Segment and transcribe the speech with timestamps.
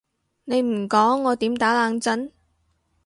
[0.45, 2.31] 你唔講我點打冷震？